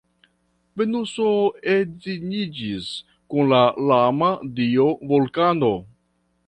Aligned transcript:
Venuso 0.81 1.27
edziniĝis 1.75 2.89
kun 3.35 3.53
la 3.55 3.63
lama 3.93 4.35
dio 4.61 4.93
Vulkano. 5.13 5.75